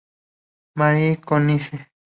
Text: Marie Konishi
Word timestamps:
Marie 0.77 1.21
Konishi 1.21 1.77